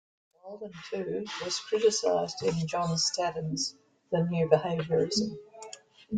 [0.43, 3.75] "Walden Two" was criticized in John Staddon's
[4.11, 5.37] "The New Behaviorism".